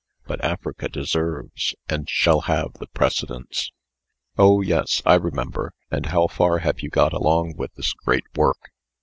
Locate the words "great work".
7.93-8.71